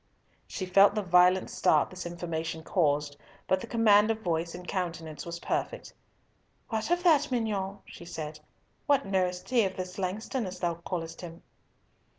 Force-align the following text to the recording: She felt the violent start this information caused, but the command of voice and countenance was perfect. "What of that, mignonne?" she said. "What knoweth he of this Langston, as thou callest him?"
She 0.47 0.65
felt 0.65 0.95
the 0.95 1.03
violent 1.03 1.51
start 1.51 1.91
this 1.91 2.07
information 2.07 2.63
caused, 2.63 3.17
but 3.47 3.61
the 3.61 3.67
command 3.67 4.09
of 4.09 4.21
voice 4.23 4.55
and 4.55 4.67
countenance 4.67 5.27
was 5.27 5.39
perfect. 5.39 5.93
"What 6.69 6.89
of 6.89 7.03
that, 7.03 7.29
mignonne?" 7.29 7.81
she 7.85 8.05
said. 8.05 8.39
"What 8.87 9.05
knoweth 9.05 9.47
he 9.47 9.63
of 9.63 9.77
this 9.77 9.99
Langston, 9.99 10.47
as 10.47 10.59
thou 10.59 10.73
callest 10.83 11.21
him?" 11.21 11.43